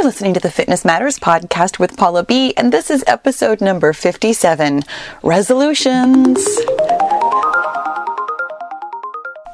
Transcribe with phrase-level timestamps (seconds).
[0.00, 3.92] You're listening to the Fitness Matters podcast with Paula B, and this is episode number
[3.92, 4.82] 57
[5.22, 6.38] Resolutions.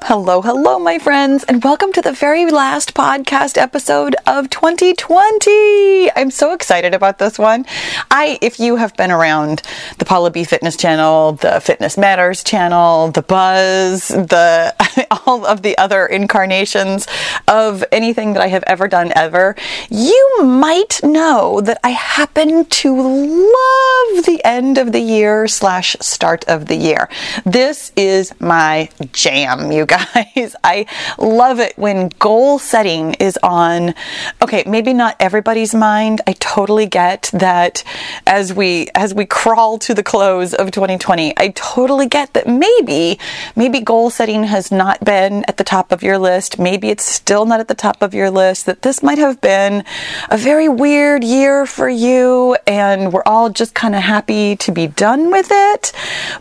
[0.09, 6.13] Hello, hello, my friends, and welcome to the very last podcast episode of 2020.
[6.15, 7.67] I'm so excited about this one.
[8.09, 9.63] I, if you have been around
[9.99, 14.73] the Paula B Fitness channel, the Fitness Matters channel, the Buzz, the
[15.27, 17.09] all of the other incarnations
[17.49, 19.57] of anything that I have ever done ever,
[19.91, 26.45] you might know that I happen to love the end of the year slash start
[26.47, 27.09] of the year.
[27.45, 30.57] This is my jam, you guys guys.
[30.65, 30.87] I
[31.19, 33.95] love it when goal setting is on.
[34.43, 36.21] Okay, maybe not everybody's mind.
[36.27, 37.83] I totally get that
[38.27, 41.35] as we as we crawl to the close of 2020.
[41.37, 43.19] I totally get that maybe
[43.55, 46.59] maybe goal setting has not been at the top of your list.
[46.59, 48.67] Maybe it's still not at the top of your list.
[48.67, 49.85] That this might have been
[50.31, 54.87] a very weird year for you and we're all just kind of happy to be
[54.87, 55.93] done with it.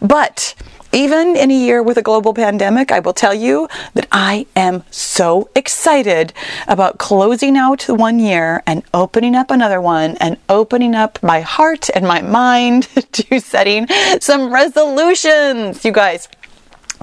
[0.01, 0.55] But
[0.95, 4.85] even in a year with a global pandemic, I will tell you that I am
[4.89, 6.31] so excited
[6.69, 11.89] about closing out one year and opening up another one and opening up my heart
[11.93, 13.87] and my mind to setting
[14.21, 15.83] some resolutions.
[15.83, 16.29] You guys,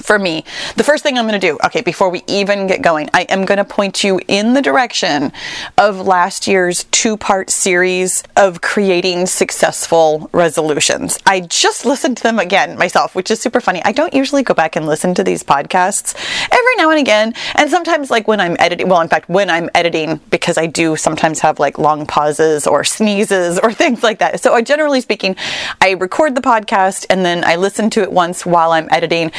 [0.00, 0.44] for me,
[0.76, 3.44] the first thing I'm going to do, okay, before we even get going, I am
[3.44, 5.32] going to point you in the direction
[5.78, 11.18] of last year's two part series of creating successful resolutions.
[11.26, 13.82] I just listened to them again myself, which is super funny.
[13.84, 16.14] I don't usually go back and listen to these podcasts
[16.50, 17.34] every now and again.
[17.56, 20.96] And sometimes, like when I'm editing, well, in fact, when I'm editing, because I do
[20.96, 24.40] sometimes have like long pauses or sneezes or things like that.
[24.40, 25.36] So, I generally speaking,
[25.80, 29.32] I record the podcast and then I listen to it once while I'm editing.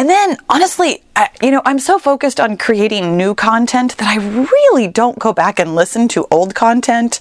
[0.00, 4.16] And then, honestly, I, you know, I'm so focused on creating new content that I
[4.16, 7.20] really don't go back and listen to old content.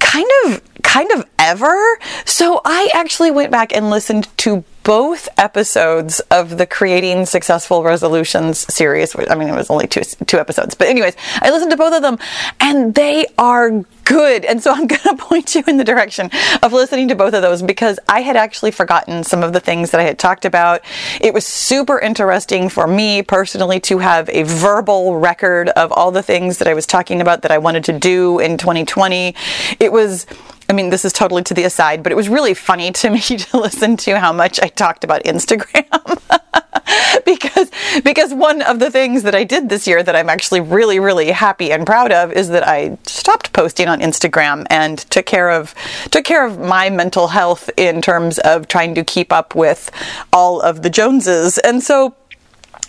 [0.00, 1.98] Kind of kind of ever.
[2.24, 8.72] So I actually went back and listened to both episodes of the Creating Successful Resolutions
[8.72, 9.14] series.
[9.28, 12.00] I mean, it was only two two episodes, but anyways, I listened to both of
[12.00, 12.18] them,
[12.58, 14.46] and they are good.
[14.46, 16.30] And so I'm going to point you in the direction
[16.62, 19.90] of listening to both of those because I had actually forgotten some of the things
[19.90, 20.80] that I had talked about.
[21.20, 26.22] It was super interesting for me personally to have a verbal record of all the
[26.22, 29.34] things that I was talking about that I wanted to do in 2020.
[29.78, 30.26] It was
[30.68, 33.20] I mean, this is totally to the aside, but it was really funny to me
[33.20, 35.84] to listen to how much I talked about Instagram.
[37.24, 37.70] because
[38.02, 41.30] because one of the things that I did this year that I'm actually really really
[41.30, 45.74] happy and proud of is that I stopped posting on Instagram and took care of
[46.10, 49.90] took care of my mental health in terms of trying to keep up with
[50.32, 51.58] all of the Joneses.
[51.58, 52.14] And so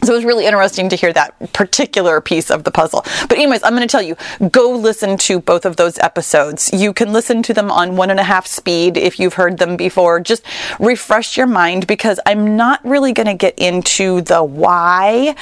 [0.03, 3.03] so it was really interesting to hear that particular piece of the puzzle.
[3.27, 4.15] But, anyways, I'm going to tell you
[4.49, 6.69] go listen to both of those episodes.
[6.71, 9.75] You can listen to them on one and a half speed if you've heard them
[9.75, 10.19] before.
[10.19, 10.43] Just
[10.79, 15.35] refresh your mind because I'm not really going to get into the why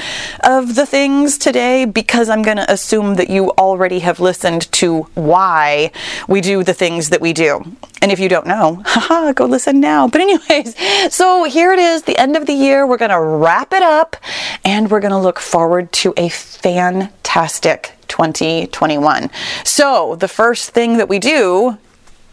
[0.44, 5.04] of the things today because I'm going to assume that you already have listened to
[5.14, 5.92] why
[6.28, 7.64] we do the things that we do.
[8.02, 10.08] And if you don't know, haha, go listen now.
[10.08, 10.76] But, anyways,
[11.14, 12.88] so here it is, the end of the year.
[12.88, 14.16] We're going to wrap it up
[14.64, 19.30] and we're going to look forward to a fantastic 2021.
[19.64, 21.78] So, the first thing that we do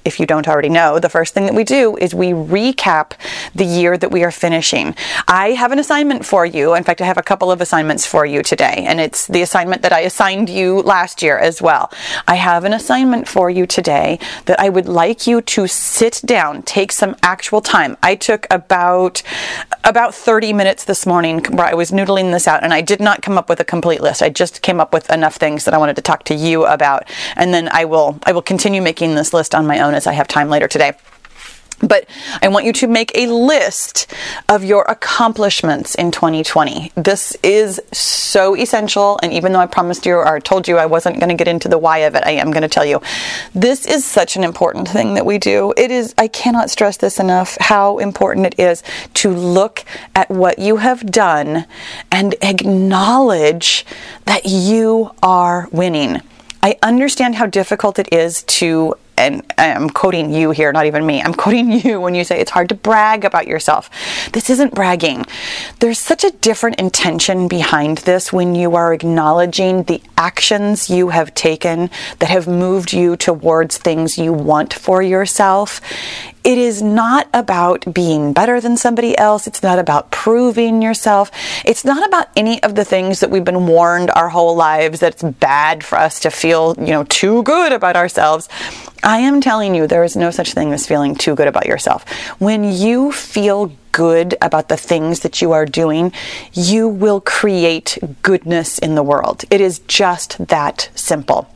[0.04, 3.12] if you don't already know, the first thing that we do is we recap
[3.54, 4.94] the year that we are finishing.
[5.26, 6.74] I have an assignment for you.
[6.74, 9.82] In fact, I have a couple of assignments for you today, and it's the assignment
[9.82, 11.90] that I assigned you last year as well.
[12.28, 16.62] I have an assignment for you today that I would like you to sit down,
[16.62, 17.96] take some actual time.
[18.02, 19.22] I took about
[19.84, 23.22] about 30 minutes this morning where I was noodling this out, and I did not
[23.22, 24.22] come up with a complete list.
[24.22, 27.08] I just came up with enough things that I wanted to talk to you about,
[27.36, 30.12] and then I will I will continue making this list on my own as I
[30.12, 30.92] have time later today.
[31.80, 32.06] But
[32.40, 34.12] I want you to make a list
[34.48, 36.92] of your accomplishments in 2020.
[36.94, 39.18] This is so essential.
[39.22, 41.68] And even though I promised you or told you I wasn't going to get into
[41.68, 43.02] the why of it, I am going to tell you.
[43.54, 45.74] This is such an important thing that we do.
[45.76, 48.82] It is, I cannot stress this enough, how important it is
[49.14, 51.66] to look at what you have done
[52.10, 53.84] and acknowledge
[54.24, 56.22] that you are winning.
[56.62, 61.22] I understand how difficult it is to and I'm quoting you here, not even me,
[61.22, 63.90] I'm quoting you when you say it's hard to brag about yourself.
[64.32, 65.24] This isn't bragging.
[65.80, 71.34] There's such a different intention behind this when you are acknowledging the actions you have
[71.34, 75.80] taken that have moved you towards things you want for yourself.
[76.44, 79.46] It is not about being better than somebody else.
[79.46, 81.30] It's not about proving yourself.
[81.64, 85.14] It's not about any of the things that we've been warned our whole lives that
[85.14, 88.50] it's bad for us to feel, you know, too good about ourselves.
[89.04, 92.08] I am telling you, there is no such thing as feeling too good about yourself.
[92.40, 96.10] When you feel good about the things that you are doing,
[96.54, 99.44] you will create goodness in the world.
[99.50, 101.53] It is just that simple.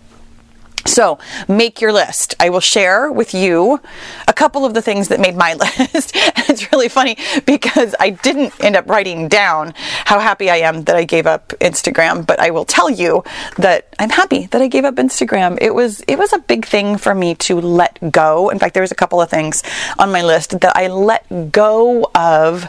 [0.87, 2.35] So make your list.
[2.41, 3.81] I will share with you
[4.27, 6.13] a couple of the things that made my list.
[6.15, 10.97] it's really funny because I didn't end up writing down how happy I am that
[10.97, 13.23] I gave up Instagram, but I will tell you
[13.59, 15.59] that I'm happy that I gave up Instagram.
[15.61, 18.49] It was it was a big thing for me to let go.
[18.49, 19.63] In fact, there was a couple of things
[19.99, 22.69] on my list that I let go of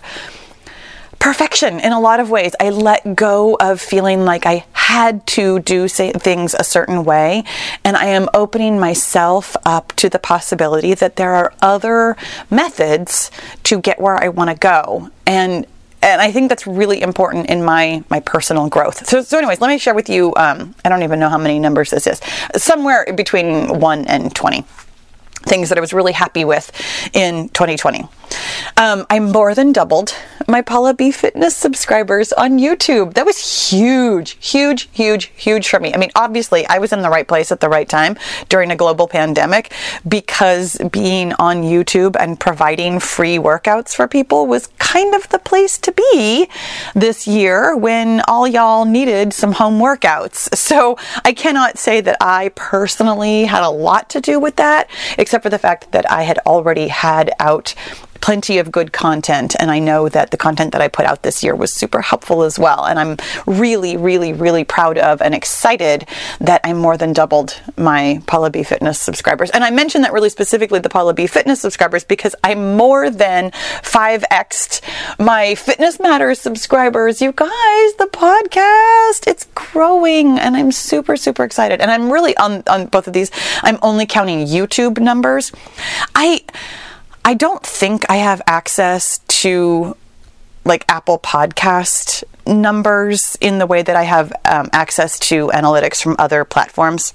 [1.19, 2.55] perfection in a lot of ways.
[2.59, 7.43] I let go of feeling like I had to do things a certain way,
[7.83, 12.17] and I am opening myself up to the possibility that there are other
[12.49, 13.29] methods
[13.65, 15.11] to get where I want to go.
[15.27, 15.67] And
[16.01, 19.05] and I think that's really important in my my personal growth.
[19.05, 20.33] So, so anyways, let me share with you.
[20.35, 22.19] Um, I don't even know how many numbers this is.
[22.55, 24.65] Somewhere between one and twenty
[25.43, 26.71] things that I was really happy with
[27.13, 28.07] in 2020.
[28.77, 30.15] Um, I more than doubled
[30.47, 33.13] my Paula B Fitness subscribers on YouTube.
[33.13, 35.93] That was huge, huge, huge, huge for me.
[35.93, 38.17] I mean, obviously, I was in the right place at the right time
[38.49, 39.71] during a global pandemic
[40.07, 45.77] because being on YouTube and providing free workouts for people was kind of the place
[45.79, 46.49] to be
[46.95, 50.49] this year when all y'all needed some home workouts.
[50.69, 54.87] So I cannot say that I personally had a lot to do with that,
[55.17, 57.73] except for the fact that I had already had out
[58.21, 59.55] plenty of good content.
[59.59, 62.43] And I know that the content that I put out this year was super helpful
[62.43, 62.85] as well.
[62.85, 66.07] And I'm really, really, really proud of and excited
[66.39, 69.49] that I more than doubled my Paula B Fitness subscribers.
[69.51, 73.51] And I mentioned that really specifically the Paula B Fitness subscribers because I more than
[73.51, 74.81] 5x'd
[75.19, 77.21] my Fitness Matters subscribers.
[77.21, 77.49] You guys,
[77.95, 81.81] the podcast, it's growing and I'm super, super excited.
[81.81, 83.31] And I'm really on, on both of these,
[83.61, 85.51] I'm only counting YouTube numbers.
[86.15, 86.43] I,
[87.25, 89.95] I don't think I have access to
[90.65, 96.15] like Apple Podcast numbers in the way that I have um, access to analytics from
[96.19, 97.13] other platforms.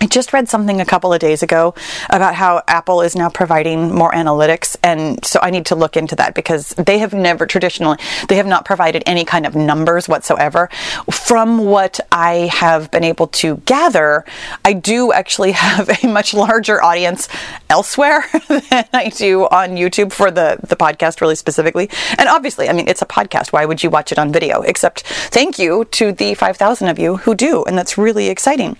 [0.00, 1.74] I just read something a couple of days ago
[2.10, 6.16] about how Apple is now providing more analytics and so I need to look into
[6.16, 7.98] that because they have never traditionally
[8.28, 10.68] they have not provided any kind of numbers whatsoever.
[11.10, 14.24] From what I have been able to gather,
[14.64, 17.28] I do actually have a much larger audience
[17.70, 21.88] elsewhere than I do on YouTube for the the podcast really specifically.
[22.18, 23.52] And obviously, I mean it's a podcast.
[23.52, 24.62] Why would you watch it on video?
[24.62, 28.76] Except thank you to the 5000 of you who do and that's really exciting.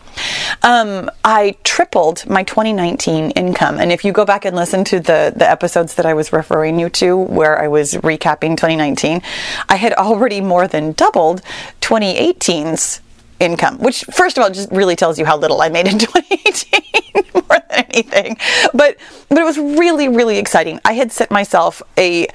[0.63, 3.79] Um, Um, I tripled my 2019 income.
[3.79, 6.79] And if you go back and listen to the, the episodes that I was referring
[6.79, 9.23] you to, where I was recapping 2019,
[9.69, 11.43] I had already more than doubled
[11.81, 13.01] 2018's
[13.41, 17.25] income, which first of all just really tells you how little I made in 2018
[17.35, 18.37] more than anything.
[18.73, 18.97] But
[19.29, 20.81] but it was really really exciting.
[20.85, 22.27] I had set myself a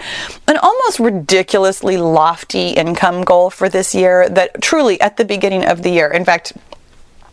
[0.47, 5.83] an almost ridiculously lofty income goal for this year that truly at the beginning of
[5.83, 6.09] the year.
[6.09, 6.53] In fact,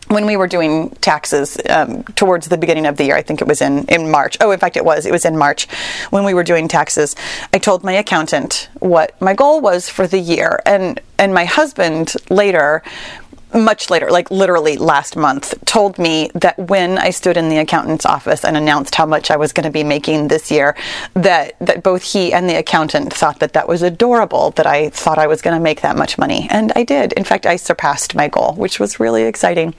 [0.07, 3.47] when we were doing taxes um, towards the beginning of the year, I think it
[3.47, 4.37] was in, in March.
[4.39, 5.05] Oh, in fact, it was.
[5.05, 5.67] It was in March
[6.09, 7.15] when we were doing taxes.
[7.53, 12.13] I told my accountant what my goal was for the year, and and my husband
[12.29, 12.83] later
[13.57, 18.05] much later, like literally last month, told me that when I stood in the accountant's
[18.05, 20.75] office and announced how much I was going to be making this year,
[21.13, 24.51] that that both he and the accountant thought that that was adorable.
[24.51, 27.13] That I thought I was going to make that much money, and I did.
[27.13, 29.73] In fact, I surpassed my goal, which was really exciting.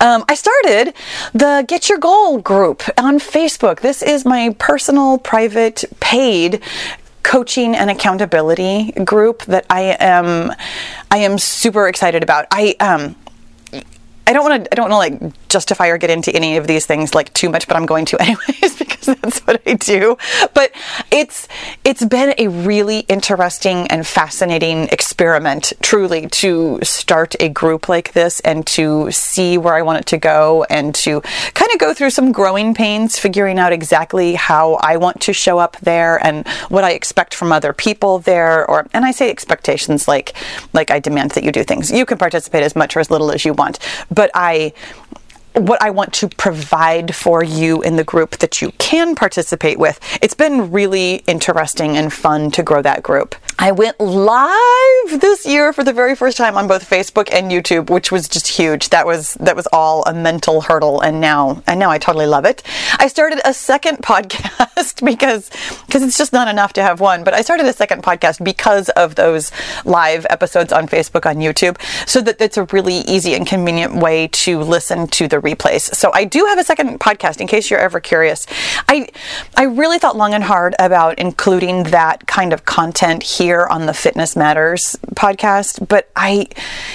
[0.00, 0.94] Um, I started
[1.32, 3.80] the Get Your Goal group on Facebook.
[3.80, 6.62] This is my personal, private, paid
[7.26, 10.52] coaching and accountability group that I am
[11.10, 12.46] I am super excited about.
[12.52, 13.16] I um
[14.28, 14.72] I don't want to.
[14.72, 17.48] I don't want to like justify or get into any of these things like too
[17.48, 20.16] much, but I'm going to anyways because that's what I do.
[20.54, 20.72] But
[21.10, 21.48] it's
[21.84, 28.40] it's been a really interesting and fascinating experiment, truly, to start a group like this
[28.40, 31.20] and to see where I want it to go and to
[31.54, 35.58] kind of go through some growing pains, figuring out exactly how I want to show
[35.58, 38.68] up there and what I expect from other people there.
[38.68, 40.34] Or and I say expectations like
[40.72, 41.90] like I demand that you do things.
[41.90, 43.78] You can participate as much or as little as you want
[44.10, 44.72] but I
[45.56, 49.98] what I want to provide for you in the group that you can participate with.
[50.22, 53.34] It's been really interesting and fun to grow that group.
[53.58, 57.88] I went live this year for the very first time on both Facebook and YouTube,
[57.88, 58.90] which was just huge.
[58.90, 62.44] That was that was all a mental hurdle and now and now I totally love
[62.44, 62.62] it.
[62.98, 65.50] I started a second podcast because
[65.86, 68.90] because it's just not enough to have one, but I started a second podcast because
[68.90, 69.52] of those
[69.86, 74.28] live episodes on Facebook on YouTube so that it's a really easy and convenient way
[74.28, 75.94] to listen to the replays.
[75.94, 78.46] So I do have a second podcast in case you're ever curious.
[78.88, 79.08] I
[79.56, 83.94] I really thought long and hard about including that kind of content here on the
[83.94, 86.48] Fitness Matters podcast, but I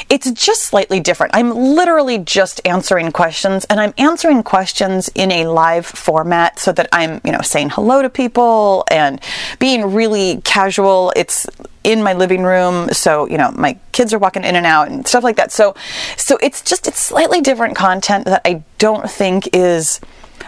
[0.10, 1.36] it's just slightly different.
[1.36, 6.90] I'm literally just answering questions and I'm answering questions in a live format so that
[6.92, 9.22] I'm, you know, saying hello to people and
[9.60, 11.14] being really casual.
[11.16, 11.48] It's
[11.84, 15.08] in my living room so you know my kids are walking in and out and
[15.08, 15.52] stuff like that.
[15.52, 15.76] So
[16.18, 20.00] so it's just it's slightly different content that i don't think is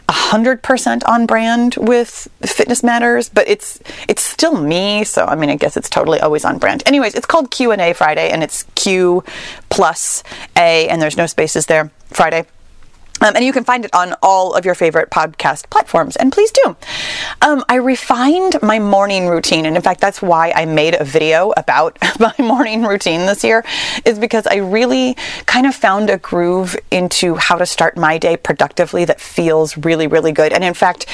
[0.09, 5.55] 100% on brand with fitness matters but it's it's still me so i mean i
[5.55, 6.83] guess it's totally always on brand.
[6.85, 9.23] Anyways it's called q&a friday and it's q
[9.69, 10.23] plus
[10.57, 11.91] a and there's no spaces there.
[12.09, 12.45] Friday
[13.23, 16.17] um, and you can find it on all of your favorite podcast platforms.
[16.17, 16.75] And please do.
[17.41, 19.65] Um, I refined my morning routine.
[19.65, 23.63] And in fact, that's why I made a video about my morning routine this year,
[24.05, 25.15] is because I really
[25.45, 30.07] kind of found a groove into how to start my day productively that feels really,
[30.07, 30.51] really good.
[30.51, 31.05] And in fact,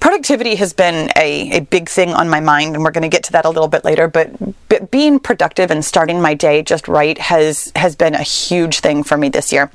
[0.00, 2.74] productivity has been a, a big thing on my mind.
[2.74, 4.08] And we're going to get to that a little bit later.
[4.08, 4.32] But,
[4.68, 9.04] but being productive and starting my day just right has, has been a huge thing
[9.04, 9.70] for me this year.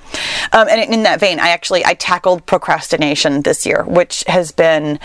[0.52, 4.52] Um, and in that vein, I actually actually I tackled procrastination this year, which has
[4.52, 5.00] been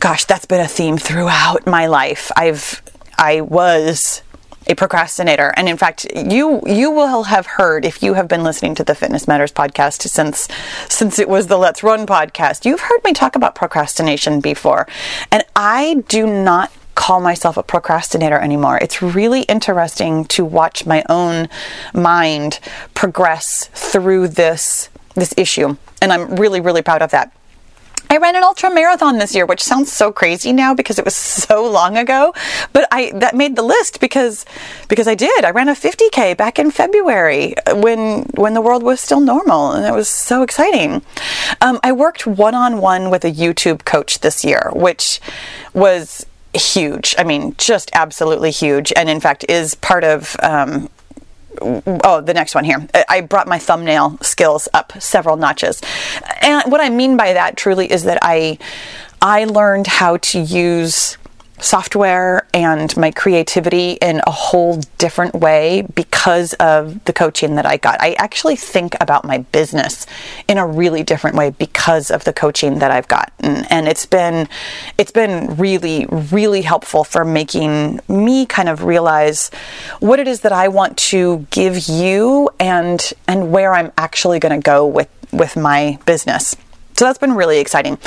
[0.00, 2.30] gosh, that's been a theme throughout my life.
[2.36, 2.82] I've
[3.18, 4.22] I was
[4.68, 8.76] a procrastinator and in fact you you will have heard if you have been listening
[8.76, 10.46] to the fitness matters podcast since
[10.88, 14.86] since it was the let's run podcast you've heard me talk about procrastination before
[15.32, 18.78] and i do not call myself a procrastinator anymore.
[18.80, 21.48] It's really interesting to watch my own
[21.94, 22.60] mind
[22.94, 25.76] progress through this this issue.
[26.00, 27.32] And I'm really, really proud of that.
[28.12, 31.16] I ran an ultra marathon this year, which sounds so crazy now because it was
[31.48, 32.34] so long ago,
[32.74, 34.44] but I that made the list because
[34.88, 35.46] because I did.
[35.46, 39.86] I ran a 50k back in February when when the world was still normal, and
[39.86, 41.02] it was so exciting.
[41.62, 45.18] Um, I worked one on one with a YouTube coach this year, which
[45.72, 47.14] was huge.
[47.16, 50.90] I mean, just absolutely huge, and in fact is part of um,
[51.60, 52.86] oh, the next one here.
[53.08, 55.80] I brought my thumbnail skills up several notches.
[56.40, 58.58] And what I mean by that truly is that I
[59.20, 61.16] I learned how to use
[61.62, 67.76] software and my creativity in a whole different way because of the coaching that I
[67.76, 68.00] got.
[68.00, 70.06] I actually think about my business
[70.48, 73.64] in a really different way because of the coaching that I've gotten.
[73.66, 74.48] And it's been
[74.98, 79.50] it's been really really helpful for making me kind of realize
[80.00, 84.60] what it is that I want to give you and and where I'm actually going
[84.60, 86.56] to go with with my business.
[86.96, 87.98] So that's been really exciting.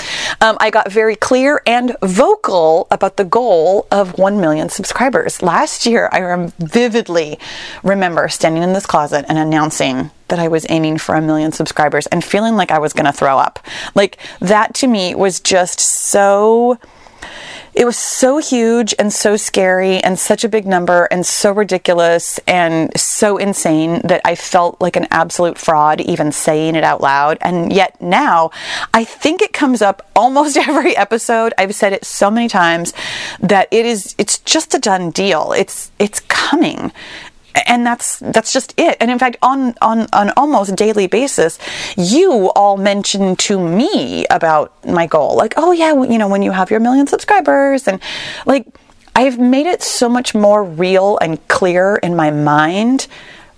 [0.42, 5.42] Um, I got very clear and vocal about the goal of 1 million subscribers.
[5.42, 7.40] Last year, I rem- vividly
[7.84, 12.08] remember standing in this closet and announcing that I was aiming for a million subscribers
[12.08, 13.60] and feeling like I was going to throw up.
[13.94, 16.80] Like, that to me was just so
[17.76, 22.40] it was so huge and so scary and such a big number and so ridiculous
[22.48, 27.38] and so insane that I felt like an absolute fraud even saying it out loud.
[27.42, 28.52] And yet now
[28.94, 31.54] I think it comes up almost every episode.
[31.58, 32.94] I've said it so many times
[33.42, 35.52] that it is it's just a done deal.
[35.52, 36.94] It's it's coming
[37.68, 38.98] and that's that's just it.
[39.00, 41.58] And in fact on on on almost daily basis
[41.98, 45.36] you all mention to me about my goal.
[45.36, 48.02] Like oh yeah you know when you have your million subscribers and
[48.46, 48.68] like
[49.16, 53.08] i've made it so much more real and clear in my mind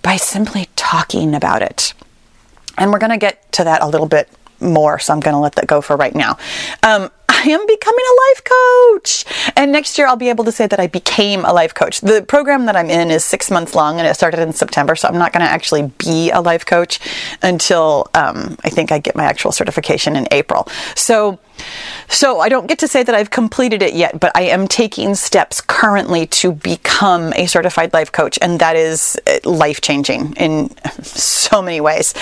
[0.02, 1.94] by simply talking about it.
[2.76, 4.28] And we're going to get to that a little bit
[4.60, 6.36] more so i'm going to let that go for right now.
[6.82, 9.24] Um, I am becoming a life coach.
[9.58, 12.00] And next year I'll be able to say that I became a life coach.
[12.00, 14.94] The program that I'm in is six months long and it started in September.
[14.94, 17.00] So I'm not going to actually be a life coach
[17.42, 20.68] until um, I think I get my actual certification in April.
[20.94, 21.40] So
[22.08, 25.14] so I don't get to say that I've completed it yet, but I am taking
[25.14, 30.70] steps currently to become a certified life coach, and that is uh, life changing in
[31.02, 32.14] so many ways.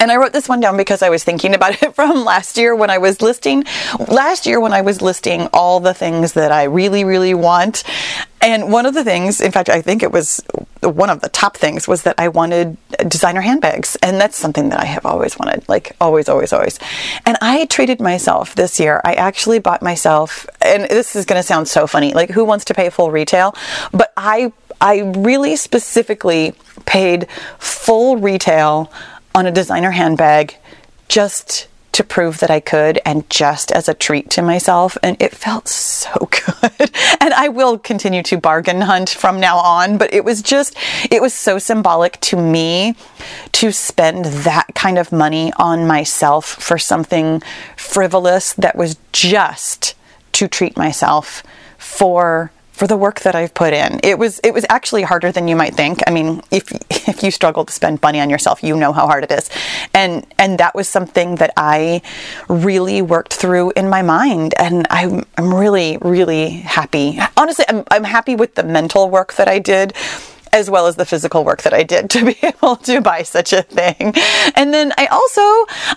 [0.00, 2.74] And I wrote this one down because I was thinking about it from last year
[2.74, 3.64] when I was listing.
[4.08, 7.84] Last year, when I was listing all the things that I really, really want,
[8.40, 10.40] and one of the things, in fact, I think it was
[10.80, 12.76] one of the top things was that I wanted
[13.08, 13.96] designer handbags.
[13.96, 16.78] And that's something that I have always wanted, like always, always, always.
[17.26, 19.00] And I treated myself this year.
[19.04, 22.64] I actually bought myself, and this is going to sound so funny, like who wants
[22.66, 23.54] to pay full retail?
[23.92, 26.54] But I, I really specifically
[26.86, 27.28] paid
[27.58, 28.92] full retail
[29.34, 30.56] on a designer handbag
[31.08, 34.96] just to prove that I could and just as a treat to myself.
[35.02, 36.90] And it felt so good.
[37.20, 40.76] and I will continue to bargain hunt from now on, but it was just,
[41.10, 42.94] it was so symbolic to me
[43.52, 47.42] to spend that kind of money on myself for something
[47.76, 49.94] frivolous that was just
[50.32, 51.42] to treat myself
[51.78, 53.98] for for the work that I've put in.
[54.04, 55.98] It was it was actually harder than you might think.
[56.06, 56.70] I mean, if
[57.08, 59.50] if you struggle to spend money on yourself, you know how hard it is.
[59.94, 62.02] And and that was something that I
[62.48, 67.18] really worked through in my mind and I'm I'm really really happy.
[67.36, 69.94] Honestly, I'm I'm happy with the mental work that I did
[70.52, 73.52] as well as the physical work that I did to be able to buy such
[73.52, 74.12] a thing.
[74.54, 75.40] And then I also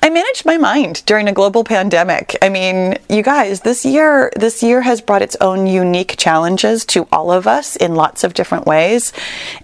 [0.02, 2.38] I managed my mind during a global pandemic.
[2.42, 7.08] I mean, you guys, this year this year has brought its own unique challenges to
[7.12, 9.14] all of us in lots of different ways.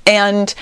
[0.06, 0.54] And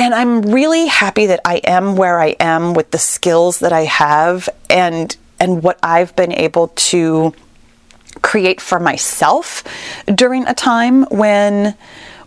[0.00, 3.82] and I'm really happy that I am where I am with the skills that I
[3.82, 7.34] have and and what I've been able to
[8.22, 9.62] create for myself
[10.06, 11.76] during a time when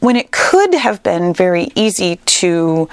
[0.02, 2.88] when it could have been very easy to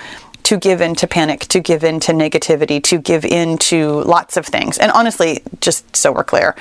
[0.44, 4.38] to give in to panic, to give in to negativity, to give in to lots
[4.38, 4.78] of things.
[4.78, 6.56] And honestly, just so we're clear,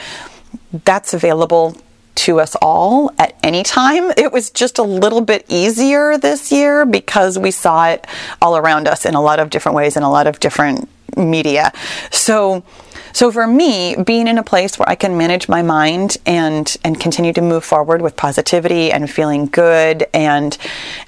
[0.84, 1.78] that's available
[2.20, 4.12] to us all at any time.
[4.18, 8.06] It was just a little bit easier this year because we saw it
[8.42, 11.72] all around us in a lot of different ways in a lot of different media.
[12.12, 12.64] So
[13.12, 17.00] so for me, being in a place where I can manage my mind and and
[17.00, 20.58] continue to move forward with positivity and feeling good and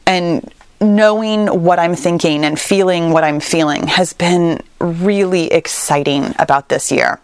[0.05, 6.69] and knowing what I'm thinking and feeling what I'm feeling has been really exciting about
[6.69, 7.19] this year.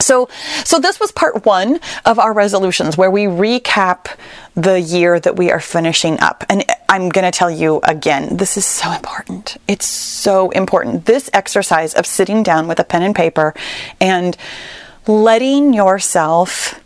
[0.00, 0.28] So,
[0.64, 4.06] so this was part one of our resolutions where we recap
[4.54, 6.44] the year that we are finishing up.
[6.48, 9.56] And I'm going to tell you again, this is so important.
[9.68, 11.06] It's so important.
[11.06, 13.54] This exercise of sitting down with a pen and paper
[14.00, 14.36] and
[15.06, 16.80] letting yourself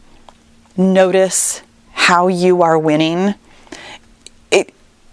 [0.76, 3.34] notice how you are winning.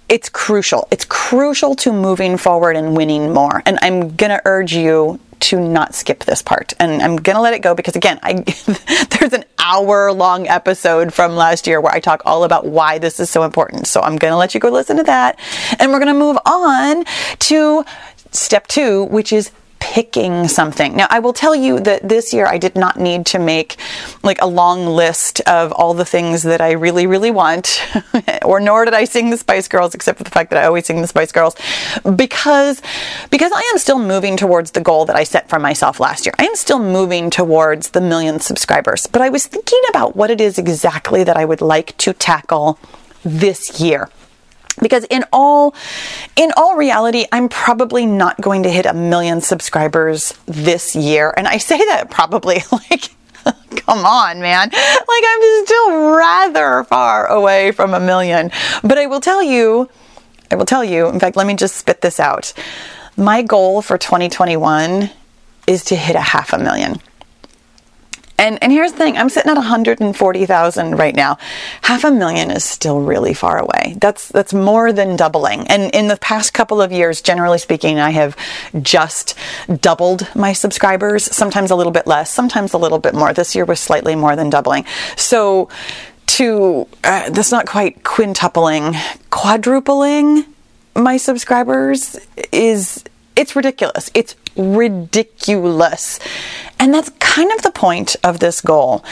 [0.09, 0.87] It, it's crucial.
[0.91, 3.61] It's crucial to moving forward and winning more.
[3.65, 6.73] And I'm going to urge you to not skip this part.
[6.79, 8.33] And I'm going to let it go because again, I
[9.19, 13.19] there's an hour long episode from last year where I talk all about why this
[13.19, 13.87] is so important.
[13.87, 15.39] So I'm going to let you go listen to that.
[15.79, 17.05] And we're going to move on
[17.39, 17.85] to
[18.31, 20.95] step 2, which is picking something.
[20.95, 23.77] Now, I will tell you that this year I did not need to make
[24.23, 27.81] like a long list of all the things that I really, really want,
[28.43, 30.85] or nor did I sing the Spice Girls, except for the fact that I always
[30.85, 31.55] sing the Spice Girls,
[32.15, 32.81] because
[33.29, 36.33] because I am still moving towards the goal that I set for myself last year.
[36.37, 40.41] I am still moving towards the million subscribers, but I was thinking about what it
[40.41, 42.77] is exactly that I would like to tackle
[43.23, 44.09] this year
[44.81, 45.73] because in all
[46.35, 51.33] in all reality i'm probably not going to hit a million subscribers this year.
[51.35, 53.09] And i say that probably like
[53.85, 54.69] come on man.
[54.69, 58.51] Like i'm still rather far away from a million.
[58.83, 59.89] But i will tell you
[60.51, 62.53] i will tell you in fact let me just spit this out.
[63.17, 65.09] My goal for 2021
[65.67, 67.01] is to hit a half a million
[68.39, 71.37] and and here's the thing, I'm sitting at 140,000 right now.
[71.81, 73.95] Half a million is still really far away.
[73.99, 75.67] That's that's more than doubling.
[75.67, 78.35] And in the past couple of years, generally speaking, I have
[78.81, 79.35] just
[79.81, 83.33] doubled my subscribers, sometimes a little bit less, sometimes a little bit more.
[83.33, 84.85] This year was slightly more than doubling.
[85.17, 85.69] So
[86.27, 88.95] to uh, that's not quite quintupling,
[89.29, 90.45] quadrupling
[90.95, 92.17] my subscribers
[92.51, 93.03] is
[93.35, 94.11] it's ridiculous.
[94.13, 96.19] It's ridiculous.
[96.79, 99.03] And that's kind of the point of this goal.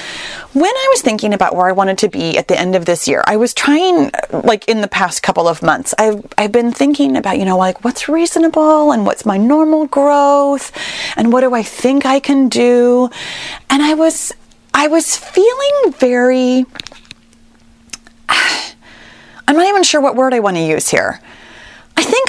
[0.53, 3.07] When I was thinking about where I wanted to be at the end of this
[3.07, 7.15] year, I was trying, like in the past couple of months, I've, I've been thinking
[7.15, 10.71] about, you know, like what's reasonable and what's my normal growth
[11.15, 13.09] and what do I think I can do.
[13.69, 14.33] And I was,
[14.73, 16.65] I was feeling very,
[18.29, 21.21] I'm not even sure what word I want to use here.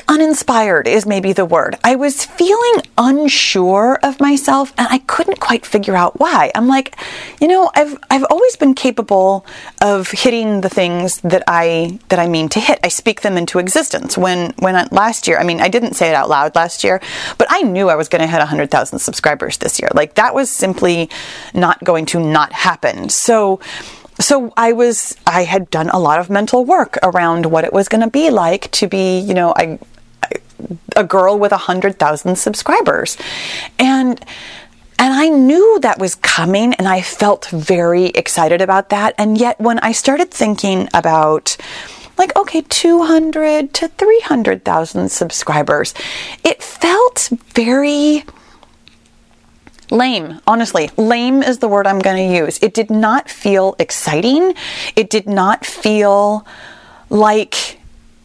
[0.08, 1.76] Uninspired is maybe the word.
[1.84, 6.50] I was feeling unsure of myself and I couldn't quite figure out why.
[6.54, 6.96] I'm like,
[7.42, 9.44] you know, I've I've always been capable
[9.82, 12.80] of hitting the things that I that I mean to hit.
[12.82, 14.16] I speak them into existence.
[14.16, 17.02] When when I, last year, I mean, I didn't say it out loud last year,
[17.36, 19.90] but I knew I was going to hit 100,000 subscribers this year.
[19.92, 21.10] Like that was simply
[21.52, 23.10] not going to not happen.
[23.10, 23.60] So
[24.20, 27.88] so I was, I had done a lot of mental work around what it was
[27.88, 29.78] going to be like to be, you know, I,
[30.96, 33.16] a girl with a hundred thousand subscribers,
[33.78, 34.24] and
[34.98, 39.14] and I knew that was coming, and I felt very excited about that.
[39.16, 41.56] And yet, when I started thinking about
[42.18, 45.94] like okay 200 to 300,000 subscribers
[46.44, 48.24] it felt very
[49.90, 50.40] lame.
[50.46, 52.58] Honestly lame is the word i'm going to use.
[52.60, 54.54] It did not feel exciting.
[54.96, 56.46] It did not feel
[57.08, 57.77] like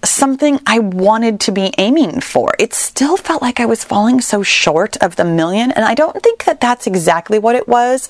[0.03, 2.53] something I wanted to be aiming for.
[2.59, 6.21] It still felt like I was falling so short of the million, and I don't
[6.21, 8.07] think that that's exactly what it was,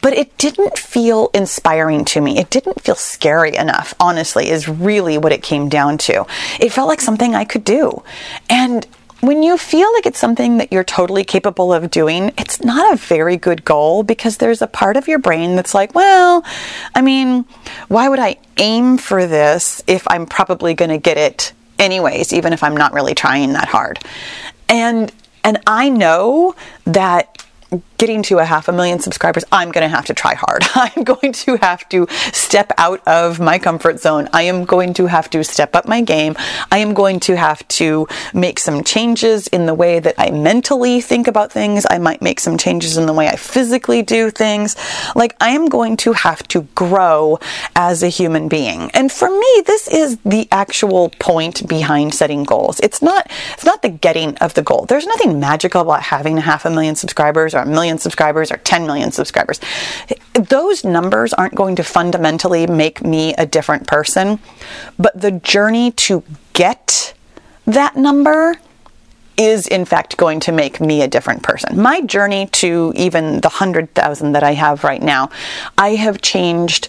[0.00, 2.38] but it didn't feel inspiring to me.
[2.38, 6.26] It didn't feel scary enough, honestly, is really what it came down to.
[6.60, 8.02] It felt like something I could do.
[8.48, 8.86] And
[9.26, 12.96] when you feel like it's something that you're totally capable of doing, it's not a
[12.96, 16.44] very good goal because there's a part of your brain that's like, well,
[16.94, 17.44] I mean,
[17.88, 22.52] why would I aim for this if I'm probably going to get it anyways, even
[22.52, 23.98] if I'm not really trying that hard?
[24.68, 26.54] And and I know
[26.86, 27.44] that
[27.98, 30.64] getting to a half a million subscribers, I'm going to have to try hard.
[30.74, 34.28] I'm going to have to step out of my comfort zone.
[34.32, 36.34] I am going to have to step up my game.
[36.70, 41.00] I am going to have to make some changes in the way that I mentally
[41.00, 41.86] think about things.
[41.88, 44.76] I might make some changes in the way I physically do things.
[45.14, 47.38] Like I am going to have to grow
[47.74, 48.90] as a human being.
[48.92, 52.80] And for me, this is the actual point behind setting goals.
[52.80, 54.86] It's not it's not the getting of the goal.
[54.86, 58.56] There's nothing magical about having a half a million subscribers or a million subscribers or
[58.58, 59.60] 10 million subscribers.
[60.34, 64.38] Those numbers aren't going to fundamentally make me a different person,
[64.98, 66.22] but the journey to
[66.52, 67.14] get
[67.66, 68.56] that number
[69.36, 71.80] is in fact going to make me a different person.
[71.80, 75.30] My journey to even the 100,000 that I have right now,
[75.76, 76.88] I have changed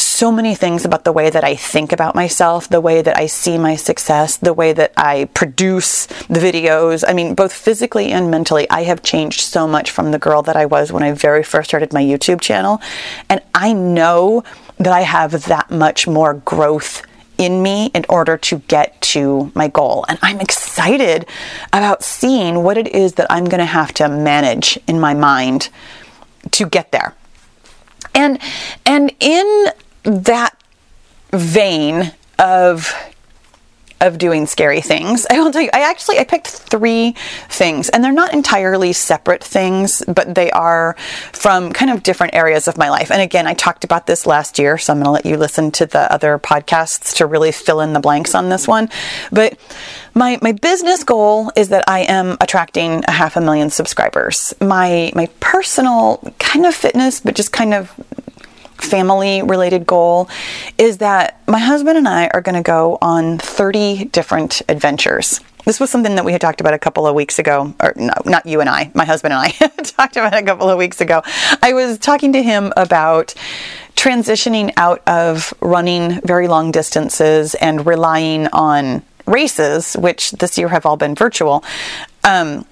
[0.00, 3.26] so many things about the way that I think about myself, the way that I
[3.26, 7.04] see my success, the way that I produce the videos.
[7.06, 10.56] I mean, both physically and mentally, I have changed so much from the girl that
[10.56, 12.80] I was when I very first started my YouTube channel.
[13.28, 14.44] And I know
[14.78, 17.02] that I have that much more growth
[17.36, 20.04] in me in order to get to my goal.
[20.08, 21.26] And I'm excited
[21.72, 25.68] about seeing what it is that I'm going to have to manage in my mind
[26.50, 27.14] to get there.
[28.14, 28.40] And
[28.84, 29.68] and in
[30.04, 30.56] that
[31.32, 32.92] vein of
[34.00, 35.26] of doing scary things.
[35.30, 37.14] I will tell you, I actually I picked three
[37.48, 40.94] things, and they're not entirely separate things, but they are
[41.32, 43.10] from kind of different areas of my life.
[43.10, 45.70] And again, I talked about this last year, so I'm going to let you listen
[45.72, 48.88] to the other podcasts to really fill in the blanks on this one.
[49.32, 49.58] But
[50.14, 54.54] my my business goal is that I am attracting a half a million subscribers.
[54.60, 57.92] My my personal kind of fitness, but just kind of
[58.78, 60.28] family related goal
[60.76, 65.40] is that my husband and I are going to go on 30 different adventures.
[65.64, 68.14] This was something that we had talked about a couple of weeks ago, or no,
[68.24, 69.50] not you and I, my husband and I
[69.82, 71.22] talked about a couple of weeks ago.
[71.62, 73.34] I was talking to him about
[73.94, 80.86] transitioning out of running very long distances and relying on races, which this year have
[80.86, 81.64] all been virtual,
[82.24, 82.64] um,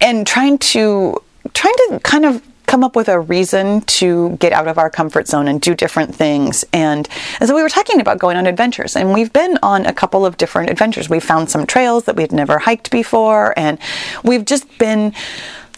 [0.00, 4.68] and trying to trying to kind of come up with a reason to get out
[4.68, 6.64] of our comfort zone and do different things.
[6.72, 7.08] And,
[7.40, 10.24] and so we were talking about going on adventures, and we've been on a couple
[10.24, 11.10] of different adventures.
[11.10, 13.76] We've found some trails that we'd never hiked before, and
[14.22, 15.12] we've just been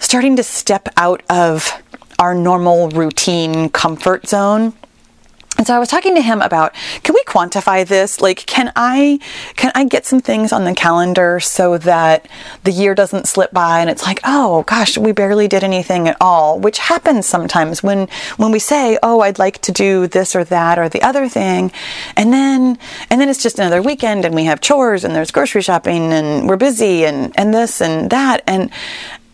[0.01, 1.83] starting to step out of
[2.19, 4.75] our normal routine comfort zone
[5.59, 8.21] and so I was talking to him about can we quantify this?
[8.21, 9.19] Like can I
[9.57, 12.27] can I get some things on the calendar so that
[12.65, 16.17] the year doesn't slip by and it's like, "Oh gosh, we barely did anything at
[16.21, 20.45] all," which happens sometimes when when we say, "Oh, I'd like to do this or
[20.45, 21.71] that or the other thing."
[22.17, 22.79] And then
[23.11, 26.49] and then it's just another weekend and we have chores and there's grocery shopping and
[26.49, 28.71] we're busy and and this and that and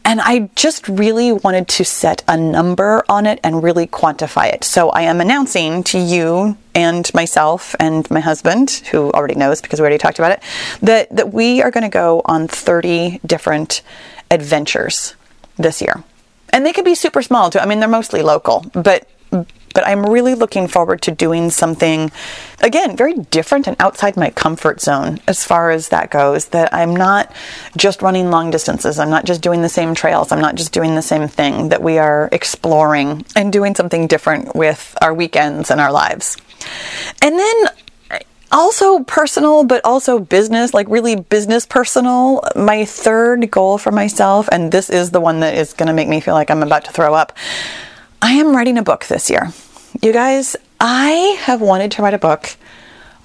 [0.04, 4.64] and I just really wanted to set a number on it and really quantify it.
[4.64, 9.80] So I am announcing to you and myself and my husband, who already knows because
[9.80, 10.42] we already talked about it,
[10.82, 13.82] that, that we are going to go on 30 different
[14.30, 15.14] adventures
[15.56, 16.02] this year.
[16.50, 17.58] And they could be super small too.
[17.58, 19.08] I mean, they're mostly local, but
[19.78, 22.10] but I'm really looking forward to doing something,
[22.60, 26.46] again, very different and outside my comfort zone as far as that goes.
[26.46, 27.32] That I'm not
[27.76, 30.96] just running long distances, I'm not just doing the same trails, I'm not just doing
[30.96, 35.80] the same thing, that we are exploring and doing something different with our weekends and
[35.80, 36.36] our lives.
[37.22, 37.66] And then
[38.50, 42.42] also personal, but also business, like really business personal.
[42.56, 46.08] My third goal for myself, and this is the one that is going to make
[46.08, 47.32] me feel like I'm about to throw up.
[48.20, 49.52] I am writing a book this year.
[50.03, 52.57] You guys, I have wanted to write a book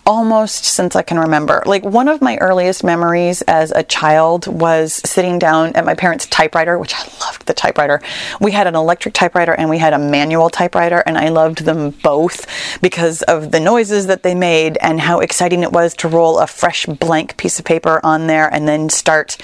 [0.06, 1.62] almost since I can remember.
[1.66, 6.26] Like one of my earliest memories as a child was sitting down at my parents'
[6.26, 8.02] typewriter, which I loved the typewriter.
[8.40, 11.92] We had an electric typewriter and we had a manual typewriter, and I loved them
[11.92, 12.48] both
[12.82, 16.48] because of the noises that they made and how exciting it was to roll a
[16.48, 19.38] fresh blank piece of paper on there and then start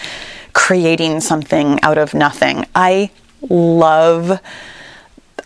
[0.54, 2.66] creating something out of nothing.
[2.74, 4.40] I love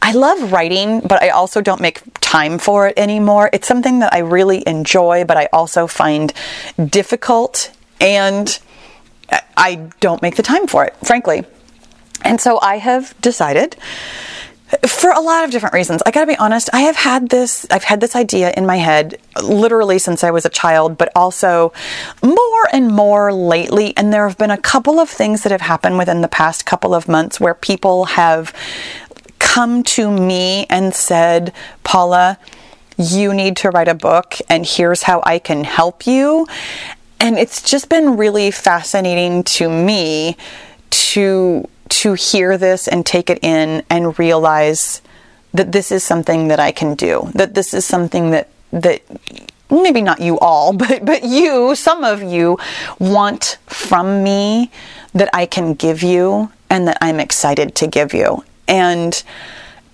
[0.04, 3.50] I love writing, but I also don't make time for it anymore.
[3.54, 6.34] It's something that I really enjoy, but I also find
[6.78, 8.60] difficult and
[9.56, 11.46] I don't make the time for it, frankly.
[12.22, 13.78] And so I have decided
[14.88, 16.02] for a lot of different reasons.
[16.06, 18.78] I got to be honest, I have had this I've had this idea in my
[18.78, 21.74] head literally since I was a child, but also
[22.24, 25.98] more and more lately and there have been a couple of things that have happened
[25.98, 28.54] within the past couple of months where people have
[29.44, 31.54] come to me and said,
[31.84, 32.40] Paula,
[32.98, 36.48] you need to write a book, and here's how I can help you.
[37.20, 40.38] And it's just been really fascinating to me
[41.12, 45.02] to to hear this and take it in and realize
[45.54, 47.30] that this is something that I can do.
[47.36, 49.02] That this is something that that
[49.70, 52.58] maybe not you all, but but you, some of you
[52.98, 54.72] want from me
[55.14, 58.44] that I can give you and that I'm excited to give you.
[58.68, 59.24] And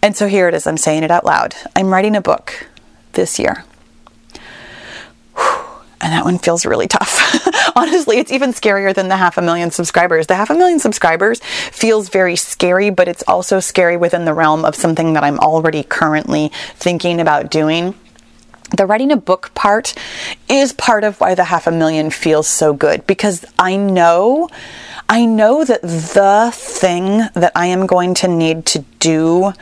[0.02, 0.66] and so here it is.
[0.66, 1.56] I'm saying it out loud.
[1.76, 2.68] I'm writing a book
[3.14, 3.66] this year.
[6.02, 7.20] And that one feels really tough.
[7.76, 10.28] Honestly, it's even scarier than the half a million subscribers.
[10.28, 14.64] The half a million subscribers feels very scary, but it's also scary within the realm
[14.64, 17.96] of something that I'm already currently thinking about doing
[18.76, 19.96] the writing a book part
[20.48, 24.48] is part of why the half a million feels so good because I know
[25.10, 29.54] I know that the thing that I am going to need to do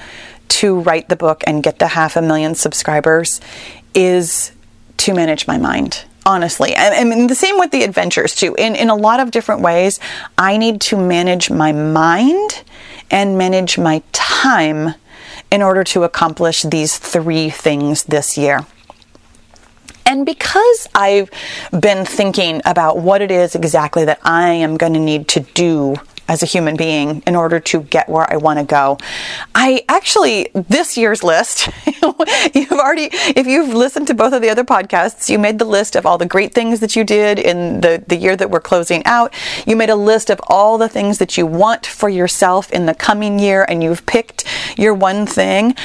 [0.50, 3.40] to write the book and get to half a million subscribers
[3.94, 4.52] is
[4.98, 6.76] to manage my mind honestly.
[6.76, 8.54] I, mean, the same with the adventures too.
[8.56, 9.98] In in a lot of different ways,
[10.38, 12.64] I need to manage my mind
[13.10, 14.94] and manage my time
[15.50, 18.66] in order to accomplish these three things this year.
[20.08, 21.30] And because I've
[21.78, 25.98] been thinking about what it is exactly that I am going to need to do
[26.28, 28.98] as a human being in order to get where I want to go.
[29.56, 31.70] I actually, this year's list,
[32.54, 35.96] you've already, if you've listened to both of the other podcasts, you made the list
[35.96, 39.06] of all the great things that you did in the, the year that we're closing
[39.06, 39.34] out.
[39.66, 42.96] You made a list of all the things that you want for yourself in the
[42.96, 44.44] coming year, and you've picked
[44.78, 45.76] your one thing.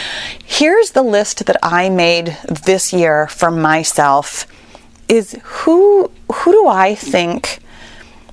[0.44, 4.46] Here's the list that I made this year for myself
[5.08, 7.58] is who who do I think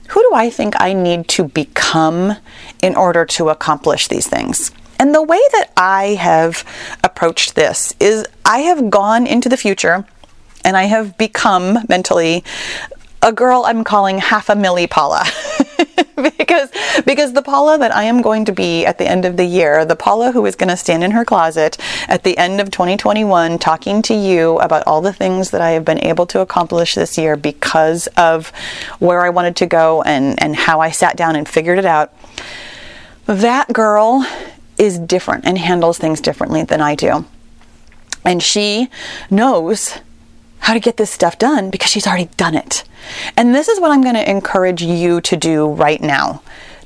[0.09, 2.35] who do I think I need to become
[2.81, 4.71] in order to accomplish these things?
[4.99, 6.65] And the way that I have
[7.03, 10.05] approached this is I have gone into the future
[10.65, 12.43] and I have become mentally
[13.21, 15.23] a girl I'm calling half a milli Paula.
[16.37, 16.69] because
[17.05, 19.85] because the Paula that I am going to be at the end of the year,
[19.85, 21.77] the Paula who is going to stand in her closet
[22.07, 25.85] at the end of 2021 talking to you about all the things that I have
[25.85, 28.49] been able to accomplish this year because of
[28.99, 32.13] where I wanted to go and and how I sat down and figured it out.
[33.25, 34.25] That girl
[34.77, 37.25] is different and handles things differently than I do.
[38.25, 38.89] And she
[39.29, 39.99] knows
[40.59, 42.83] how to get this stuff done because she's already done it.
[43.35, 46.41] And this is what I'm going to encourage you to do right now.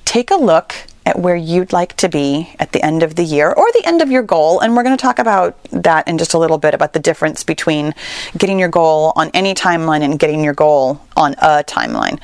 [0.05, 3.51] Take a look at where you'd like to be at the end of the year
[3.51, 4.59] or the end of your goal.
[4.62, 7.43] And we're going to talk about that in just a little bit about the difference
[7.43, 7.93] between
[8.38, 12.19] getting your goal on any timeline and getting your goal on a timeline.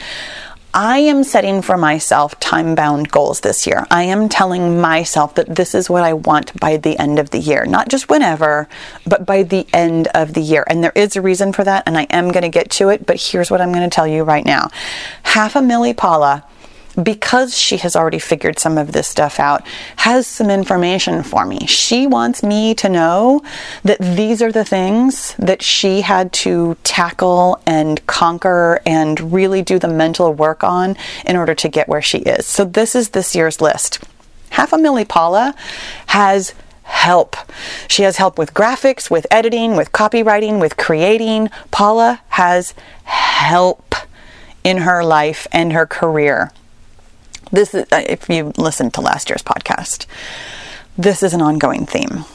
[0.73, 3.87] I am setting for myself time bound goals this year.
[3.89, 7.39] I am telling myself that this is what I want by the end of the
[7.39, 8.69] year, not just whenever,
[9.03, 10.63] but by the end of the year.
[10.67, 13.07] And there is a reason for that, and I am going to get to it,
[13.07, 14.69] but here's what I'm going to tell you right now.
[15.23, 16.45] Half a milli Paula
[17.03, 19.65] because she has already figured some of this stuff out,
[19.97, 21.65] has some information for me.
[21.67, 23.41] She wants me to know
[23.83, 29.79] that these are the things that she had to tackle and conquer and really do
[29.79, 32.45] the mental work on in order to get where she is.
[32.45, 34.03] So, this is this year's list.
[34.51, 35.55] Half a Milli Paula
[36.07, 37.35] has help.
[37.87, 41.49] She has help with graphics, with editing, with copywriting, with creating.
[41.71, 43.95] Paula has help
[44.63, 46.51] in her life and her career.
[47.51, 50.05] This is, uh, if you listened to last year's podcast,
[50.97, 52.25] this is an ongoing theme.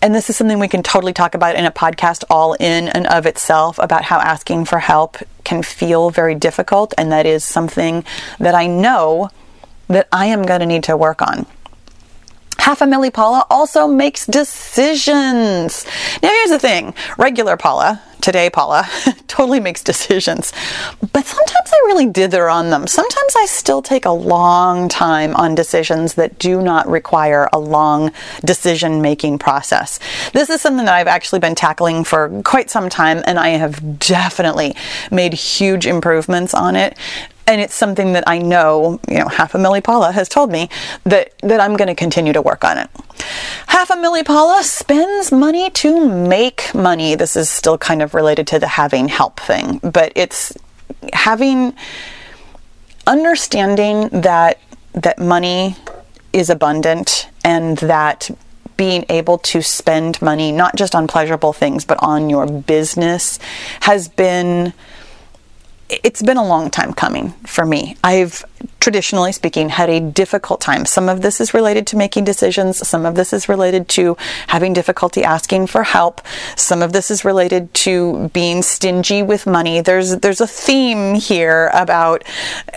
[0.00, 3.06] And this is something we can totally talk about in a podcast all in and
[3.08, 6.94] of itself about how asking for help can feel very difficult.
[6.96, 8.04] And that is something
[8.38, 9.30] that I know
[9.88, 11.46] that I am going to need to work on.
[12.58, 15.86] Half a milli Paula also makes decisions.
[16.22, 18.88] Now, here's the thing regular Paula, today Paula,
[19.28, 20.52] totally makes decisions.
[21.12, 22.86] But sometimes I really dither on them.
[22.86, 28.10] Sometimes I still take a long time on decisions that do not require a long
[28.44, 30.00] decision making process.
[30.32, 33.98] This is something that I've actually been tackling for quite some time, and I have
[33.98, 34.74] definitely
[35.10, 36.98] made huge improvements on it
[37.48, 40.68] and it's something that I know, you know, half a milli Paula has told me
[41.04, 42.90] that that I'm going to continue to work on it.
[43.66, 47.14] Half a milli Paula spends money to make money.
[47.14, 50.56] This is still kind of related to the having help thing, but it's
[51.14, 51.74] having
[53.06, 54.60] understanding that
[54.92, 55.74] that money
[56.34, 58.30] is abundant and that
[58.76, 63.38] being able to spend money not just on pleasurable things but on your business
[63.80, 64.72] has been
[65.88, 67.96] it's been a long time coming for me.
[68.04, 68.44] I've
[68.80, 70.84] traditionally speaking had a difficult time.
[70.84, 74.16] Some of this is related to making decisions, some of this is related to
[74.48, 76.20] having difficulty asking for help,
[76.56, 79.80] some of this is related to being stingy with money.
[79.80, 82.24] There's there's a theme here about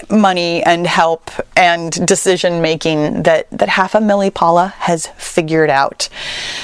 [0.09, 6.09] money and help and decision making that that half a milli Paula has figured out.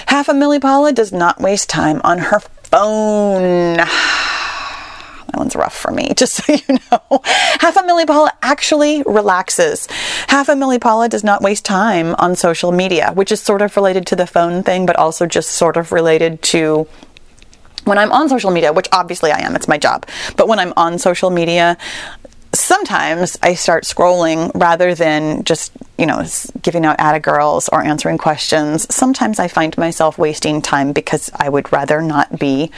[0.07, 3.77] Half a milli Paula does not waste time on her phone
[5.27, 7.21] that one's rough for me, just so you know.
[7.59, 9.87] Half a milli Paula actually relaxes.
[10.27, 13.75] Half a milli Paula does not waste time on social media, which is sort of
[13.75, 16.87] related to the phone thing, but also just sort of related to
[17.83, 20.73] when I'm on social media, which obviously I am, it's my job, but when I'm
[20.75, 21.77] on social media,
[22.53, 26.25] sometimes I start scrolling rather than just, you know,
[26.61, 28.93] giving out at girls or answering questions.
[28.93, 32.71] Sometimes I find myself wasting time because I would rather not be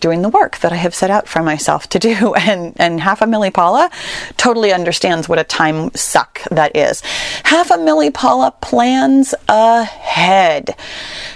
[0.00, 2.34] doing the work that I have set out for myself to do.
[2.50, 3.90] And, and half a milli Paula
[4.36, 7.02] totally understands what a time suck that is.
[7.44, 10.74] Half a milli Paula plans ahead.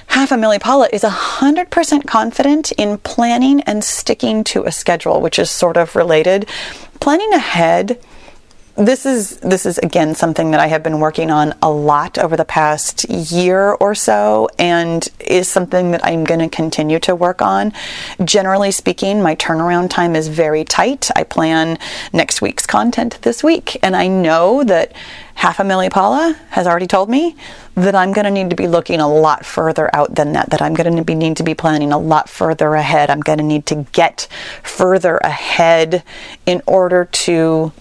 [0.07, 5.39] Half a milli Paula is 100% confident in planning and sticking to a schedule, which
[5.39, 6.49] is sort of related.
[7.01, 8.01] Planning ahead
[8.77, 12.37] this is this is again something that I have been working on a lot over
[12.37, 17.41] the past year or so and is something that I'm going to continue to work
[17.41, 17.73] on.
[18.25, 21.09] Generally speaking, my turnaround time is very tight.
[21.15, 21.79] I plan
[22.13, 24.93] next week's content this week and I know that
[25.37, 27.37] half a milli Paula has already told me
[27.77, 30.63] that I'm going to need to be looking a lot further out than that that
[30.63, 33.09] I'm going to be need to be planning a lot further ahead.
[33.09, 34.27] I'm going to need to get
[34.65, 36.03] further ahead
[36.45, 37.73] in order to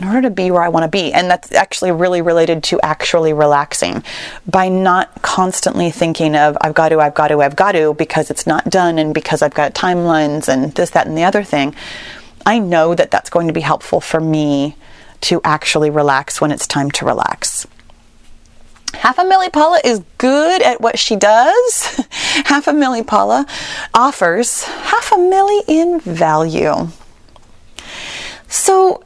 [0.00, 1.12] in order to be where I want to be.
[1.12, 4.02] And that's actually really related to actually relaxing
[4.46, 8.30] by not constantly thinking of, I've got to, I've got to, I've got to, because
[8.30, 11.74] it's not done and because I've got timelines and this, that, and the other thing.
[12.46, 14.74] I know that that's going to be helpful for me
[15.22, 17.66] to actually relax when it's time to relax.
[18.94, 22.06] Half a Milli Paula is good at what she does.
[22.46, 23.46] half a Milli Paula
[23.92, 26.88] offers half a milli in value.
[28.48, 29.04] So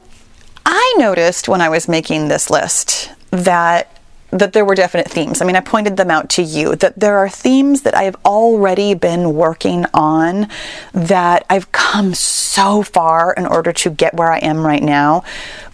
[0.65, 3.91] I noticed when I was making this list that
[4.31, 5.41] that there were definite themes.
[5.41, 8.93] I mean, I pointed them out to you that there are themes that I've already
[8.93, 10.49] been working on
[10.93, 15.23] that I've come so far in order to get where I am right now,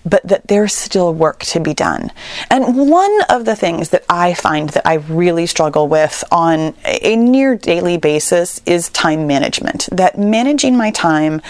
[0.05, 2.11] but that there's still work to be done.
[2.51, 7.15] And one of the things that I find that I really struggle with on a
[7.15, 9.89] near daily basis is time management.
[9.91, 11.41] That managing my time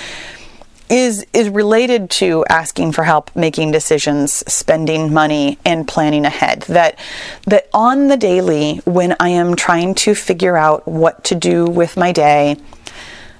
[0.92, 6.64] is is related to asking for help, making decisions, spending money, and planning ahead.
[6.64, 7.00] That
[7.48, 11.96] that on the daily, when I am trying to figure out what to do with
[11.96, 12.58] my day,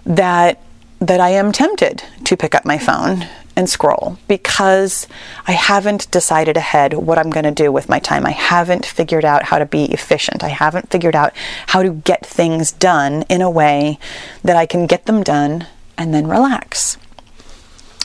[0.06, 0.62] that
[1.00, 5.08] that I am tempted to pick up my phone and scroll because
[5.46, 8.26] I haven't decided ahead what I'm going to do with my time.
[8.26, 10.42] I haven't figured out how to be efficient.
[10.42, 11.34] I haven't figured out
[11.68, 14.00] how to get things done in a way
[14.44, 16.98] that I can get them done and then relax.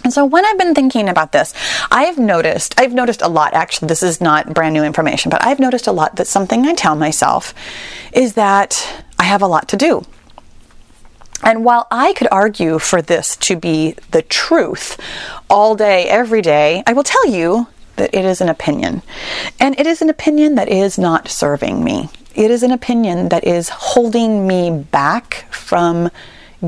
[0.07, 1.53] And so when I've been thinking about this,
[1.91, 5.59] I've noticed, I've noticed a lot, actually, this is not brand new information, but I've
[5.59, 7.53] noticed a lot that something I tell myself
[8.13, 10.05] is that I have a lot to do.
[11.43, 14.97] And while I could argue for this to be the truth
[15.51, 17.67] all day, every day, I will tell you
[17.97, 19.03] that it is an opinion.
[19.59, 22.11] And it is an opinion that is not serving me.
[22.37, 26.13] It is an opinion that is holding me back from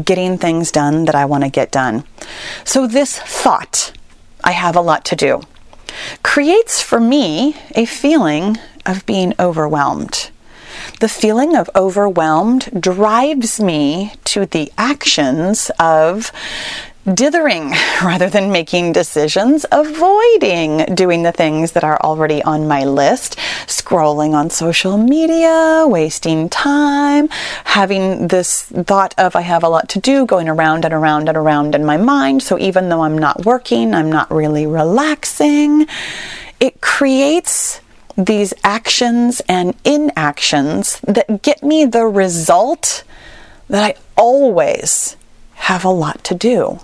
[0.05, 2.05] getting things done that I want to get done.
[2.65, 3.93] So, this thought,
[4.45, 5.43] I have a lot to do,
[6.23, 10.31] creates for me a feeling of being overwhelmed.
[11.01, 16.33] The feeling of overwhelmed drives me to the actions of
[17.15, 17.71] dithering
[18.03, 24.33] rather than making decisions, avoiding doing the things that are already on my list, scrolling
[24.33, 27.29] on social media, wasting time,
[27.65, 31.37] having this thought of I have a lot to do going around and around and
[31.37, 32.43] around in my mind.
[32.43, 35.87] So even though I'm not working, I'm not really relaxing.
[36.61, 37.81] It creates
[38.17, 43.05] these actions and inactions that get me the result
[43.69, 45.17] that I always
[45.55, 46.81] have a lot to do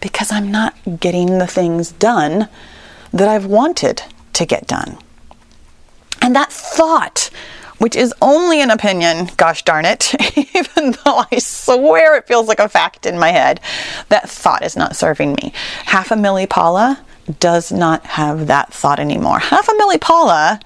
[0.00, 2.48] because I'm not getting the things done
[3.12, 4.02] that I've wanted
[4.34, 4.98] to get done.
[6.20, 7.30] And that thought,
[7.78, 10.14] which is only an opinion, gosh darn it,
[10.54, 13.60] even though I swear it feels like a fact in my head,
[14.08, 15.52] that thought is not serving me.
[15.84, 17.04] Half a milli Paula
[17.40, 19.38] does not have that thought anymore.
[19.38, 20.60] Half a milli Paula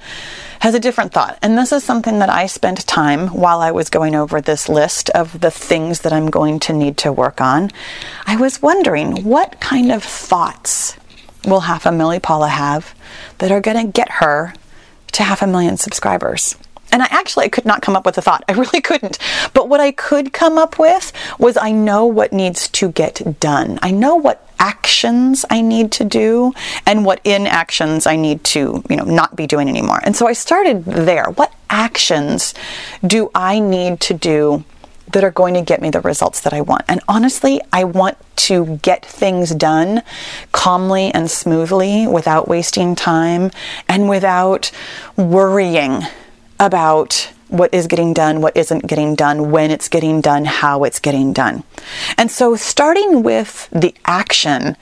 [0.61, 1.39] has a different thought.
[1.43, 5.11] And this is something that I spent time while I was going over this list
[5.11, 7.71] of the things that I'm going to need to work on.
[8.27, 10.97] I was wondering what kind of thoughts
[11.45, 12.95] will half a milli Paula have
[13.39, 14.55] that are going to get her
[15.13, 16.57] to half a million subscribers?
[16.93, 18.45] And I actually I could not come up with a thought.
[18.49, 19.19] I really couldn't.
[19.55, 23.79] But what I could come up with was I know what needs to get done.
[23.83, 26.53] I know what actions I need to do
[26.87, 30.01] and what inactions I need to, you know, not be doing anymore.
[30.05, 31.25] And so I started there.
[31.25, 32.55] What actions
[33.05, 34.65] do I need to do
[35.09, 36.85] that are going to get me the results that I want?
[36.87, 40.03] And honestly, I want to get things done
[40.53, 43.51] calmly and smoothly without wasting time
[43.89, 44.71] and without
[45.17, 46.03] worrying
[46.59, 51.01] about what is getting done, what isn't getting done, when it's getting done, how it's
[51.01, 51.65] getting done.
[52.17, 54.77] And so, starting with the action,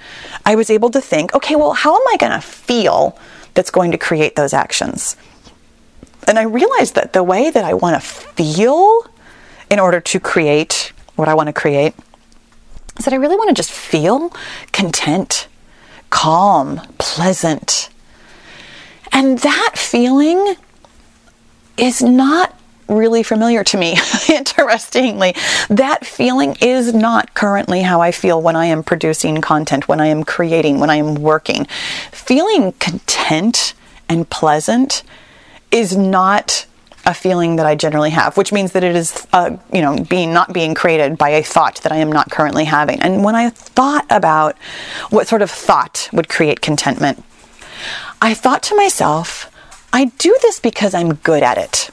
[0.44, 3.18] I was able to think okay, well, how am I going to feel
[3.54, 5.16] that's going to create those actions?
[6.26, 9.06] And I realized that the way that I want to feel
[9.70, 11.94] in order to create what I want to create
[12.98, 14.30] is that I really want to just feel
[14.72, 15.48] content,
[16.10, 17.88] calm, pleasant.
[19.10, 20.56] And that feeling
[21.78, 22.57] is not
[22.88, 23.96] really familiar to me,
[24.28, 25.34] interestingly.
[25.68, 30.06] That feeling is not currently how I feel when I am producing content, when I
[30.06, 31.66] am creating, when I am working.
[32.10, 33.74] Feeling content
[34.08, 35.02] and pleasant
[35.70, 36.66] is not
[37.06, 40.32] a feeling that I generally have, which means that it is, uh, you know, being
[40.32, 43.00] not being created by a thought that I am not currently having.
[43.00, 44.58] And when I thought about
[45.08, 47.24] what sort of thought would create contentment,
[48.20, 49.50] I thought to myself,
[49.92, 51.90] I do this because I'm good at it.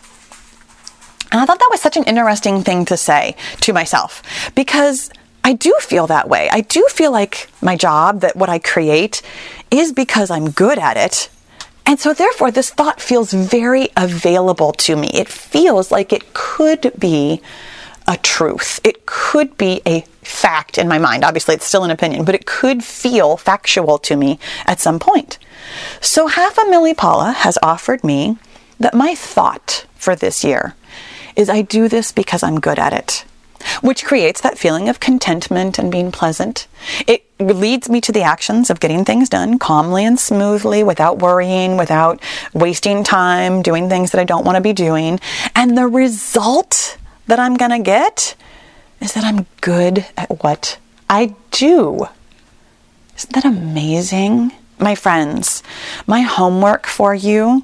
[1.31, 4.21] And I thought that was such an interesting thing to say to myself
[4.55, 5.09] because
[5.43, 6.49] I do feel that way.
[6.51, 9.21] I do feel like my job, that what I create,
[9.69, 11.29] is because I'm good at it.
[11.85, 15.11] And so, therefore, this thought feels very available to me.
[15.13, 17.41] It feels like it could be
[18.07, 18.79] a truth.
[18.83, 21.23] It could be a fact in my mind.
[21.23, 25.37] Obviously, it's still an opinion, but it could feel factual to me at some point.
[26.01, 28.37] So, half a milli Paula has offered me
[28.79, 30.73] that my thought for this year
[31.35, 33.25] is I do this because I'm good at it,
[33.81, 36.67] which creates that feeling of contentment and being pleasant.
[37.07, 41.77] It leads me to the actions of getting things done calmly and smoothly without worrying,
[41.77, 42.21] without
[42.53, 45.19] wasting time doing things that I don't want to be doing.
[45.55, 48.35] And the result that I'm going to get
[49.01, 50.77] is that I'm good at what
[51.09, 52.07] I do.
[53.15, 54.51] Isn't that amazing?
[54.79, 55.63] my friends,
[56.07, 57.63] my homework for you,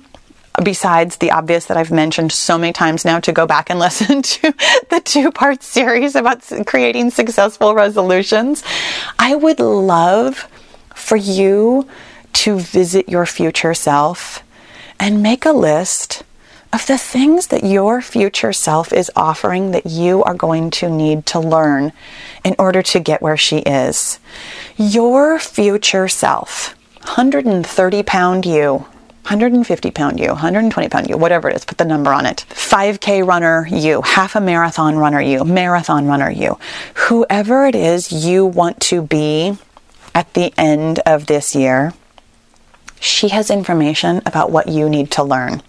[0.64, 4.22] besides the obvious that I've mentioned so many times now, to go back and listen
[4.22, 4.54] to
[4.90, 8.64] the two part series about creating successful resolutions,
[9.20, 10.48] I would love
[10.96, 11.88] for you
[12.34, 14.44] to visit your future self
[15.00, 16.24] and make a list
[16.74, 21.26] of the things that your future self is offering that you are going to need
[21.26, 21.92] to learn
[22.46, 24.20] in order to get where she is.
[24.78, 28.86] Your future self 130 pound you,
[29.24, 32.46] 150 pound you, 120 pound you, whatever it is, put the number on it.
[32.50, 36.58] 5K runner you, half a marathon runner you, marathon runner you,
[36.96, 39.58] whoever it is you want to be
[40.16, 41.94] at the end of this year,
[43.00, 45.62] she has information about what you need to learn.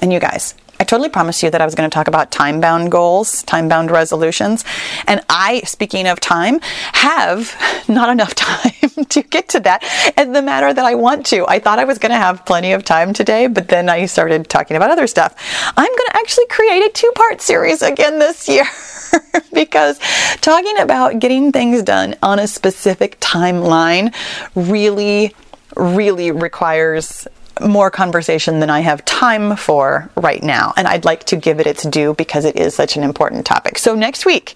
[0.00, 2.60] And you guys, I totally promised you that I was going to talk about time
[2.60, 4.64] bound goals, time bound resolutions.
[5.06, 6.60] And I, speaking of time,
[6.92, 7.54] have
[7.88, 9.82] not enough time to get to that
[10.16, 11.46] in the matter that I want to.
[11.48, 14.48] I thought I was going to have plenty of time today, but then I started
[14.48, 15.34] talking about other stuff.
[15.76, 18.64] I'm going to actually create a two part series again this year.
[19.52, 19.98] because
[20.40, 24.14] talking about getting things done on a specific timeline
[24.54, 25.34] really,
[25.76, 27.26] really requires
[27.60, 30.72] more conversation than I have time for right now.
[30.76, 33.78] And I'd like to give it its due because it is such an important topic.
[33.78, 34.54] So next week,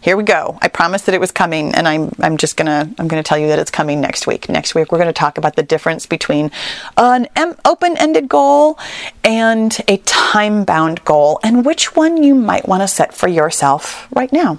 [0.00, 0.58] here we go.
[0.62, 3.48] I promised that it was coming and I'm, I'm just gonna, I'm gonna tell you
[3.48, 4.48] that it's coming next week.
[4.48, 6.50] Next week, we're gonna talk about the difference between
[6.96, 7.28] an
[7.64, 8.78] open-ended goal
[9.22, 14.32] and a time-bound goal and which one you might want to set for yourself right
[14.32, 14.58] now.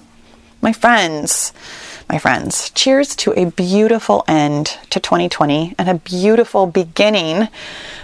[0.62, 1.54] My friends,
[2.10, 2.70] my friends.
[2.72, 7.48] Cheers to a beautiful end to 2020 and a beautiful beginning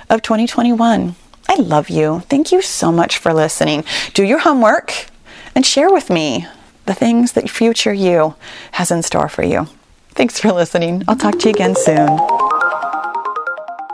[0.09, 1.15] of 2021.
[1.47, 2.21] I love you.
[2.21, 3.83] Thank you so much for listening.
[4.13, 5.07] Do your homework
[5.55, 6.47] and share with me
[6.85, 8.35] the things that future you
[8.73, 9.67] has in store for you.
[10.09, 11.03] Thanks for listening.
[11.07, 12.50] I'll talk to you again soon.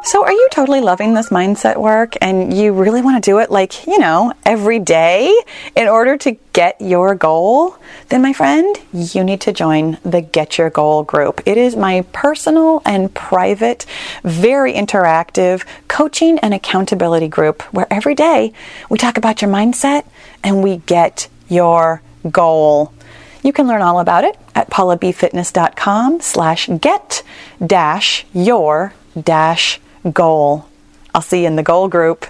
[0.08, 3.51] So, are you totally loving this mindset work and you really want to do it
[3.51, 5.38] like, you know, every day
[5.76, 7.76] in order to get your goal?
[8.08, 11.41] Then, my friend, you need to join the Get Your Goal group.
[11.45, 13.86] It is my personal and private,
[14.24, 18.53] very interactive coaching and accountability group where every day
[18.89, 20.05] we talk about your mindset
[20.41, 22.01] and we get your
[22.32, 22.93] goal.
[23.43, 27.24] You can learn all about it at paulabfitness.com slash get
[27.60, 29.82] dash your dash
[30.12, 30.68] goal.
[31.14, 32.28] I'll see you in the goal group.